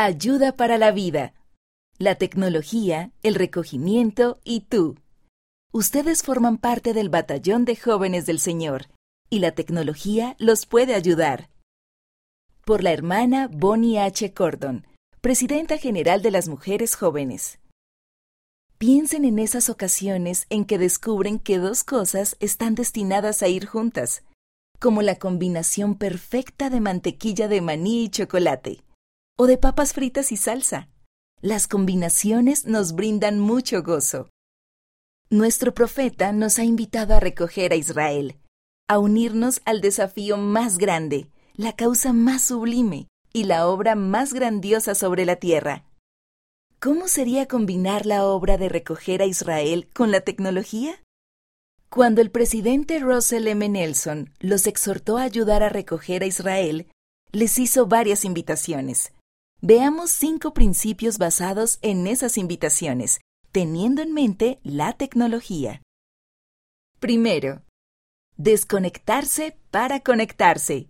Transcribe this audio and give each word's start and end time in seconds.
Ayuda 0.00 0.52
para 0.52 0.78
la 0.78 0.92
vida. 0.92 1.34
La 1.98 2.14
tecnología, 2.14 3.10
el 3.24 3.34
recogimiento 3.34 4.38
y 4.44 4.60
tú. 4.60 4.94
Ustedes 5.72 6.22
forman 6.22 6.56
parte 6.56 6.92
del 6.94 7.08
batallón 7.08 7.64
de 7.64 7.74
jóvenes 7.74 8.24
del 8.24 8.38
Señor, 8.38 8.86
y 9.28 9.40
la 9.40 9.50
tecnología 9.50 10.36
los 10.38 10.66
puede 10.66 10.94
ayudar. 10.94 11.50
Por 12.64 12.84
la 12.84 12.92
hermana 12.92 13.48
Bonnie 13.50 13.98
H. 13.98 14.32
Cordon, 14.34 14.86
Presidenta 15.20 15.78
General 15.78 16.22
de 16.22 16.30
las 16.30 16.46
Mujeres 16.46 16.94
Jóvenes. 16.94 17.58
Piensen 18.78 19.24
en 19.24 19.40
esas 19.40 19.68
ocasiones 19.68 20.46
en 20.48 20.64
que 20.64 20.78
descubren 20.78 21.40
que 21.40 21.58
dos 21.58 21.82
cosas 21.82 22.36
están 22.38 22.76
destinadas 22.76 23.42
a 23.42 23.48
ir 23.48 23.66
juntas, 23.66 24.22
como 24.78 25.02
la 25.02 25.16
combinación 25.16 25.96
perfecta 25.96 26.70
de 26.70 26.80
mantequilla 26.80 27.48
de 27.48 27.60
maní 27.62 28.04
y 28.04 28.10
chocolate 28.10 28.84
o 29.40 29.46
de 29.46 29.56
papas 29.56 29.92
fritas 29.92 30.32
y 30.32 30.36
salsa. 30.36 30.88
Las 31.40 31.68
combinaciones 31.68 32.66
nos 32.66 32.92
brindan 32.92 33.38
mucho 33.38 33.84
gozo. 33.84 34.28
Nuestro 35.30 35.72
profeta 35.72 36.32
nos 36.32 36.58
ha 36.58 36.64
invitado 36.64 37.14
a 37.14 37.20
recoger 37.20 37.72
a 37.72 37.76
Israel, 37.76 38.36
a 38.88 38.98
unirnos 38.98 39.60
al 39.64 39.80
desafío 39.80 40.36
más 40.38 40.76
grande, 40.78 41.30
la 41.54 41.76
causa 41.76 42.12
más 42.12 42.42
sublime 42.42 43.06
y 43.32 43.44
la 43.44 43.68
obra 43.68 43.94
más 43.94 44.32
grandiosa 44.32 44.96
sobre 44.96 45.24
la 45.24 45.36
tierra. 45.36 45.84
¿Cómo 46.80 47.06
sería 47.06 47.46
combinar 47.46 48.06
la 48.06 48.24
obra 48.24 48.58
de 48.58 48.68
recoger 48.68 49.22
a 49.22 49.26
Israel 49.26 49.88
con 49.94 50.10
la 50.10 50.22
tecnología? 50.22 51.00
Cuando 51.90 52.20
el 52.22 52.32
presidente 52.32 52.98
Russell 52.98 53.46
M. 53.46 53.68
Nelson 53.68 54.32
los 54.40 54.66
exhortó 54.66 55.16
a 55.16 55.22
ayudar 55.22 55.62
a 55.62 55.68
recoger 55.68 56.24
a 56.24 56.26
Israel, 56.26 56.88
les 57.30 57.58
hizo 57.58 57.86
varias 57.86 58.24
invitaciones. 58.24 59.12
Veamos 59.60 60.12
cinco 60.12 60.54
principios 60.54 61.18
basados 61.18 61.80
en 61.82 62.06
esas 62.06 62.38
invitaciones, 62.38 63.20
teniendo 63.50 64.02
en 64.02 64.12
mente 64.12 64.60
la 64.62 64.92
tecnología. 64.92 65.82
Primero, 67.00 67.62
desconectarse 68.36 69.58
para 69.72 69.98
conectarse. 69.98 70.88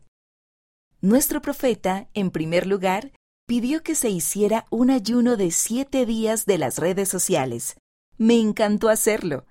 Nuestro 1.00 1.40
profeta, 1.40 2.08
en 2.12 2.30
primer 2.30 2.66
lugar, 2.66 3.12
pidió 3.46 3.82
que 3.82 3.94
se 3.94 4.10
hiciera 4.10 4.66
un 4.70 4.90
ayuno 4.90 5.38
de 5.38 5.50
siete 5.50 6.04
días 6.04 6.44
de 6.44 6.58
las 6.58 6.76
redes 6.76 7.08
sociales. 7.08 7.78
Me 8.18 8.38
encantó 8.38 8.90
hacerlo. 8.90 9.46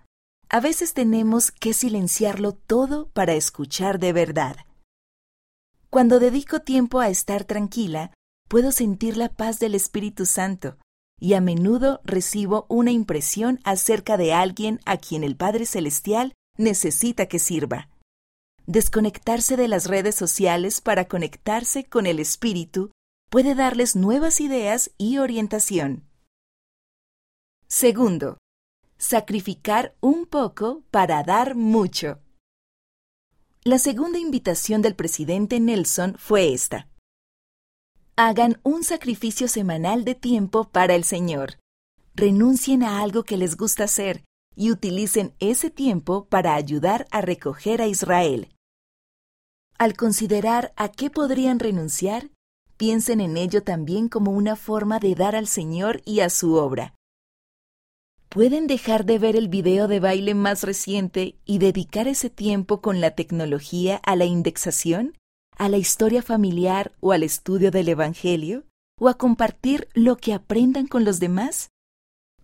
A 0.49 0.59
veces 0.59 0.93
tenemos 0.93 1.51
que 1.51 1.73
silenciarlo 1.73 2.51
todo 2.51 3.09
para 3.09 3.33
escuchar 3.33 3.97
de 3.97 4.13
verdad. 4.13 4.57
Cuando 5.89 6.19
dedico 6.19 6.59
tiempo 6.59 6.99
a 6.99 7.09
estar 7.09 7.45
tranquila, 7.45 8.11
puedo 8.47 8.71
sentir 8.71 9.17
la 9.17 9.29
paz 9.29 9.59
del 9.59 9.75
Espíritu 9.75 10.25
Santo 10.25 10.77
y 11.19 11.33
a 11.33 11.41
menudo 11.41 11.99
recibo 12.03 12.65
una 12.69 12.91
impresión 12.91 13.59
acerca 13.63 14.17
de 14.17 14.33
alguien 14.33 14.79
a 14.85 14.97
quien 14.97 15.23
el 15.23 15.35
Padre 15.35 15.65
Celestial 15.65 16.33
necesita 16.57 17.25
que 17.25 17.39
sirva. 17.39 17.89
Desconectarse 18.65 19.57
de 19.57 19.67
las 19.67 19.87
redes 19.87 20.15
sociales 20.15 20.81
para 20.81 21.07
conectarse 21.07 21.85
con 21.85 22.05
el 22.05 22.19
Espíritu 22.19 22.91
puede 23.29 23.55
darles 23.55 23.95
nuevas 23.95 24.39
ideas 24.41 24.91
y 24.97 25.17
orientación. 25.17 26.03
Segundo, 27.67 28.37
sacrificar 28.97 29.95
un 29.99 30.25
poco 30.25 30.83
para 30.91 31.23
dar 31.23 31.55
mucho. 31.55 32.19
La 33.63 33.79
segunda 33.79 34.19
invitación 34.19 34.81
del 34.81 34.95
presidente 34.95 35.59
Nelson 35.59 36.15
fue 36.17 36.53
esta 36.53 36.87
hagan 38.19 38.59
un 38.63 38.83
sacrificio 38.83 39.47
semanal 39.47 40.03
de 40.03 40.15
tiempo 40.15 40.69
para 40.69 40.95
el 40.95 41.03
Señor. 41.03 41.59
Renuncien 42.15 42.81
a 42.81 43.03
algo 43.03 43.23
que 43.23 43.37
les 43.37 43.55
gusta 43.55 43.83
hacer 43.83 44.25
y 44.55 44.71
utilicen 44.71 45.35
ese 45.39 45.69
tiempo 45.69 46.25
para 46.25 46.55
ayudar 46.55 47.05
a 47.11 47.21
recoger 47.21 47.79
a 47.79 47.85
Israel. 47.85 48.49
Al 49.77 49.95
considerar 49.95 50.73
a 50.75 50.89
qué 50.89 51.11
podrían 51.11 51.59
renunciar, 51.59 52.31
piensen 52.75 53.21
en 53.21 53.37
ello 53.37 53.61
también 53.61 54.09
como 54.09 54.31
una 54.31 54.55
forma 54.55 54.97
de 54.97 55.13
dar 55.13 55.35
al 55.35 55.45
Señor 55.45 56.01
y 56.03 56.21
a 56.21 56.31
su 56.31 56.55
obra. 56.55 56.95
¿Pueden 58.29 58.65
dejar 58.65 59.05
de 59.05 59.19
ver 59.19 59.35
el 59.35 59.47
video 59.47 59.87
de 59.87 59.99
baile 59.99 60.33
más 60.33 60.63
reciente 60.63 61.35
y 61.45 61.59
dedicar 61.59 62.07
ese 62.07 62.31
tiempo 62.31 62.81
con 62.81 62.99
la 62.99 63.11
tecnología 63.11 63.97
a 63.97 64.15
la 64.15 64.25
indexación? 64.25 65.13
A 65.57 65.69
la 65.69 65.77
historia 65.77 66.21
familiar 66.21 66.93
o 66.99 67.11
al 67.11 67.23
estudio 67.23 67.71
del 67.71 67.89
Evangelio 67.89 68.65
o 68.99 69.09
a 69.09 69.17
compartir 69.17 69.89
lo 69.93 70.17
que 70.17 70.33
aprendan 70.33 70.87
con 70.87 71.03
los 71.03 71.19
demás? 71.19 71.71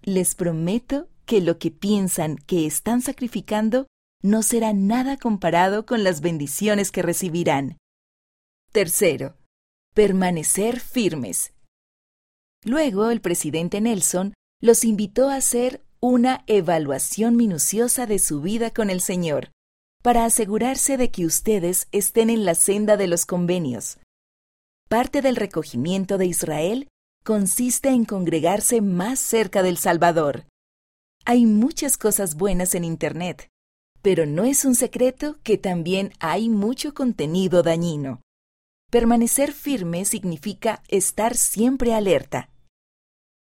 Les 0.02 0.36
prometo 0.36 1.08
que 1.26 1.42
lo 1.42 1.58
que 1.58 1.72
piensan 1.72 2.38
que 2.38 2.66
están 2.66 3.02
sacrificando 3.02 3.88
no 4.22 4.42
será 4.42 4.74
nada 4.74 5.18
comparado 5.18 5.86
con 5.86 6.04
las 6.04 6.22
bendiciones 6.22 6.92
que 6.92 7.02
recibirán. 7.02 7.78
Tercero, 8.72 9.36
permanecer 9.94 10.80
firmes. 10.80 11.54
Luego 12.66 13.10
el 13.10 13.22
presidente 13.22 13.80
Nelson 13.82 14.34
los 14.62 14.84
invitó 14.84 15.30
a 15.30 15.36
hacer 15.36 15.84
una 16.00 16.44
evaluación 16.48 17.36
minuciosa 17.36 18.06
de 18.06 18.20
su 18.20 18.42
vida 18.42 18.72
con 18.72 18.90
el 18.90 19.02
Señor 19.02 19.53
para 20.04 20.26
asegurarse 20.26 20.98
de 20.98 21.10
que 21.12 21.26
ustedes 21.26 21.88
estén 21.94 22.30
en 22.30 22.44
la 22.44 22.56
senda 22.56 22.98
de 22.98 23.08
los 23.08 23.26
convenios. 23.26 24.00
Parte 24.90 25.22
del 25.22 25.38
recogimiento 25.38 26.18
de 26.18 26.26
Israel 26.26 26.90
consiste 27.24 27.88
en 27.88 28.04
congregarse 28.04 28.82
más 28.82 29.20
cerca 29.20 29.64
del 29.64 29.78
Salvador. 29.78 30.46
Hay 31.24 31.46
muchas 31.46 31.98
cosas 31.98 32.36
buenas 32.36 32.76
en 32.76 32.84
Internet, 32.84 33.48
pero 34.02 34.26
no 34.26 34.44
es 34.44 34.66
un 34.66 34.76
secreto 34.76 35.38
que 35.42 35.58
también 35.58 36.12
hay 36.20 36.50
mucho 36.50 36.94
contenido 36.94 37.64
dañino. 37.64 38.22
Permanecer 38.92 39.54
firme 39.54 40.04
significa 40.04 40.84
estar 40.90 41.38
siempre 41.38 41.94
alerta. 41.94 42.50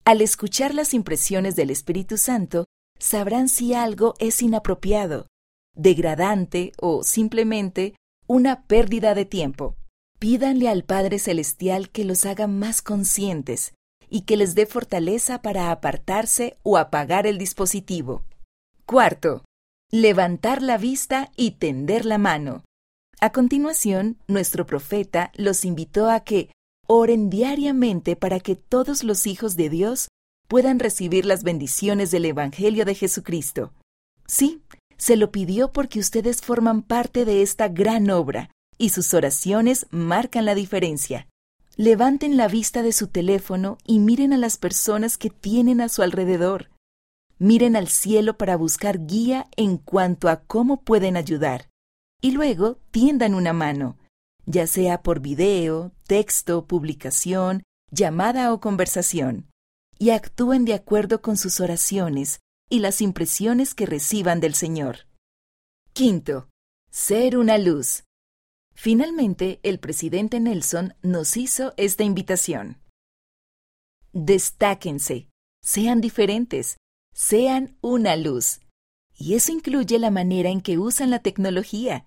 Al 0.05 0.21
escuchar 0.21 0.75
las 0.75 0.93
impresiones 0.93 1.57
del 1.57 1.71
Espíritu 1.71 2.19
Santo, 2.19 2.67
sabrán 2.99 3.49
si 3.49 3.73
algo 3.73 4.15
es 4.19 4.43
inapropiado, 4.43 5.29
degradante 5.75 6.73
o 6.79 7.03
simplemente 7.03 7.95
una 8.27 8.63
pérdida 8.63 9.15
de 9.15 9.25
tiempo. 9.25 9.77
Pídanle 10.19 10.69
al 10.69 10.85
Padre 10.85 11.19
Celestial 11.19 11.91
que 11.91 12.05
los 12.05 12.27
haga 12.27 12.47
más 12.47 12.83
conscientes 12.83 13.75
y 14.09 14.23
que 14.23 14.37
les 14.37 14.55
dé 14.55 14.67
fortaleza 14.67 15.43
para 15.43 15.71
apartarse 15.71 16.57
o 16.63 16.79
apagar 16.79 17.27
el 17.27 17.39
dispositivo. 17.39 18.25
Cuarto, 18.87 19.43
levantar 19.91 20.63
la 20.63 20.79
vista 20.79 21.31
y 21.37 21.53
tender 21.53 22.05
la 22.05 22.19
mano. 22.19 22.63
A 23.21 23.31
continuación, 23.31 24.19
nuestro 24.27 24.67
profeta 24.67 25.33
los 25.35 25.65
invitó 25.65 26.11
a 26.11 26.21
que 26.21 26.51
oren 26.87 27.31
diariamente 27.31 28.17
para 28.17 28.41
que 28.41 28.57
todos 28.57 29.05
los 29.05 29.27
hijos 29.27 29.57
de 29.57 29.71
Dios 29.71 30.09
puedan 30.49 30.79
recibir 30.79 31.25
las 31.25 31.43
bendiciones 31.43 32.11
del 32.11 32.27
Evangelio 32.27 32.85
de 32.85 32.95
Jesucristo. 32.95 33.73
Sí, 34.27 34.63
se 35.03 35.17
lo 35.17 35.33
pidió 35.33 35.73
porque 35.73 35.99
ustedes 35.99 36.43
forman 36.43 36.81
parte 36.81 37.25
de 37.25 37.43
esta 37.43 37.67
gran 37.67 38.09
obra 38.09 38.51
y 38.79 38.91
sus 38.91 39.15
oraciones 39.15 39.89
marcan 39.91 40.45
la 40.45 40.55
diferencia. 40.55 41.27
Levanten 41.75 42.37
la 42.37 42.47
vista 42.47 42.85
de 42.85 42.93
su 42.93 43.09
teléfono 43.09 43.79
y 43.85 43.99
miren 43.99 44.33
a 44.33 44.39
las 44.39 44.59
personas 44.59 45.19
que 45.19 45.29
tienen 45.29 45.81
a 45.81 45.89
su 45.89 46.03
alrededor. 46.03 46.71
Miren 47.41 47.75
al 47.75 47.89
cielo 47.89 48.39
para 48.39 48.57
buscar 48.57 49.05
guía 49.05 49.49
en 49.57 49.77
cuanto 49.77 50.29
a 50.29 50.37
cómo 50.37 50.83
pueden 50.83 51.17
ayudar. 51.17 51.69
Y 52.21 52.31
luego 52.31 52.79
tiendan 52.93 53.35
una 53.35 53.53
mano, 53.53 53.97
ya 54.47 54.69
sea 54.69 55.03
por 55.03 55.19
video, 55.19 55.91
texto, 56.07 56.69
publicación, 56.69 57.65
llamada 57.91 58.53
o 58.53 58.61
conversación, 58.61 59.49
y 59.99 60.11
actúen 60.11 60.65
de 60.65 60.75
acuerdo 60.75 61.23
con 61.23 61.37
sus 61.37 61.59
oraciones 61.59 62.39
y 62.73 62.79
las 62.79 63.03
impresiones 63.03 63.75
que 63.75 63.85
reciban 63.85 64.41
del 64.41 64.55
Señor. 64.55 65.07
Quinto, 65.93 66.49
ser 66.91 67.37
una 67.37 67.59
luz. 67.59 68.05
Finalmente, 68.75 69.61
el 69.63 69.79
presidente 69.79 70.41
Nelson 70.41 70.95
nos 71.03 71.37
hizo 71.37 71.75
esta 71.77 72.03
invitación. 72.03 72.81
Destáquense, 74.15 75.29
sean 75.63 76.01
diferentes, 76.01 76.79
sean 77.13 77.77
una 77.83 78.17
luz. 78.17 78.61
Y 79.15 79.35
eso 79.35 79.53
incluye 79.53 79.99
la 79.99 80.11
manera 80.11 80.49
en 80.49 80.63
que 80.63 80.79
usan 80.79 81.11
la 81.11 81.19
tecnología. 81.19 82.07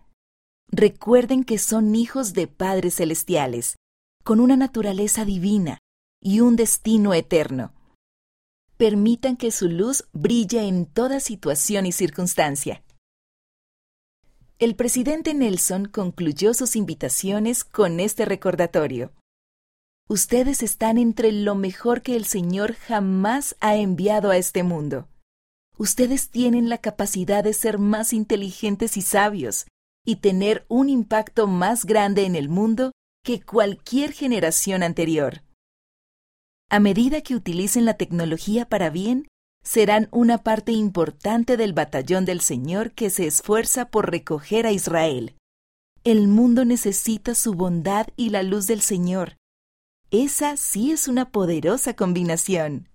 Recuerden 0.72 1.44
que 1.44 1.60
son 1.60 1.94
hijos 1.94 2.34
de 2.34 2.48
padres 2.48 2.96
celestiales, 2.96 3.76
con 4.24 4.40
una 4.40 4.58
naturaleza 4.58 5.26
divina 5.26 5.78
y 6.20 6.40
un 6.40 6.56
destino 6.56 7.14
eterno 7.14 7.72
permitan 8.78 9.38
que 9.38 9.52
su 9.52 9.70
luz 9.70 10.06
brille 10.12 10.68
en 10.68 10.86
toda 10.86 11.20
situación 11.20 11.86
y 11.86 11.92
circunstancia. 11.92 12.84
El 14.58 14.76
presidente 14.76 15.34
Nelson 15.34 15.86
concluyó 15.86 16.54
sus 16.54 16.76
invitaciones 16.76 17.64
con 17.64 18.00
este 18.00 18.26
recordatorio. 18.26 19.12
Ustedes 20.08 20.64
están 20.64 20.98
entre 20.98 21.32
lo 21.32 21.56
mejor 21.56 22.02
que 22.02 22.16
el 22.16 22.26
Señor 22.26 22.74
jamás 22.74 23.56
ha 23.60 23.76
enviado 23.76 24.30
a 24.30 24.38
este 24.38 24.64
mundo. 24.64 25.10
Ustedes 25.78 26.30
tienen 26.30 26.70
la 26.70 26.78
capacidad 26.78 27.44
de 27.44 27.54
ser 27.54 27.80
más 27.80 28.14
inteligentes 28.14 28.98
y 28.98 29.02
sabios 29.02 29.66
y 30.06 30.18
tener 30.18 30.66
un 30.70 30.90
impacto 30.90 31.48
más 31.48 31.86
grande 31.86 32.26
en 32.26 32.36
el 32.36 32.48
mundo 32.48 32.92
que 33.24 33.42
cualquier 33.42 34.14
generación 34.14 34.84
anterior. 34.84 35.42
A 36.70 36.80
medida 36.80 37.22
que 37.22 37.36
utilicen 37.36 37.86
la 37.86 37.96
tecnología 37.96 38.68
para 38.68 38.90
bien, 38.90 39.28
serán 39.64 40.08
una 40.12 40.40
parte 40.44 40.72
importante 40.72 41.58
del 41.58 41.74
batallón 41.74 42.26
del 42.26 42.42
Señor 42.42 42.92
que 42.92 43.10
se 43.10 43.28
esfuerza 43.28 43.90
por 43.90 44.12
recoger 44.12 44.66
a 44.66 44.72
Israel. 44.72 45.36
El 46.04 46.28
mundo 46.28 46.66
necesita 46.66 47.34
su 47.34 47.54
bondad 47.54 48.08
y 48.16 48.30
la 48.30 48.44
luz 48.44 48.68
del 48.68 48.82
Señor. 48.82 49.38
Esa 50.12 50.56
sí 50.56 50.92
es 50.92 51.08
una 51.08 51.32
poderosa 51.32 51.96
combinación. 51.96 52.90